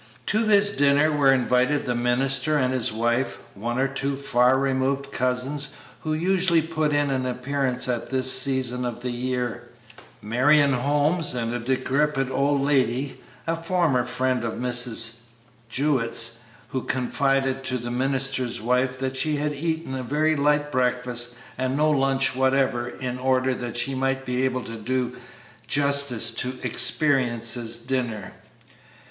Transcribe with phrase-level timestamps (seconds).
[0.25, 5.11] To this dinner were invited the minister and his wife, one or two far removed
[5.11, 9.69] cousins who usually put in an appearance at this season of the year,
[10.19, 15.17] Marion Holmes, and a decrepit old lady, a former friend of Mrs.
[15.69, 16.39] Jewett's,
[16.69, 21.77] who confided to the minister's wife that she had eaten a very light breakfast and
[21.77, 25.15] no lunch whatever in order that she might be able to "do
[25.67, 28.33] justice to Experience's dinner."